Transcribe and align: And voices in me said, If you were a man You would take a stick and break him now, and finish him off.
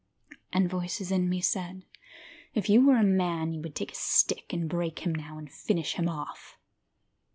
And 0.51 0.67
voices 0.67 1.11
in 1.11 1.29
me 1.29 1.41
said, 1.41 1.85
If 2.55 2.69
you 2.69 2.83
were 2.83 2.97
a 2.97 3.03
man 3.03 3.53
You 3.53 3.61
would 3.61 3.75
take 3.75 3.91
a 3.91 3.95
stick 3.95 4.51
and 4.51 4.67
break 4.67 5.05
him 5.05 5.13
now, 5.13 5.37
and 5.37 5.47
finish 5.51 5.93
him 5.93 6.09
off. 6.09 6.57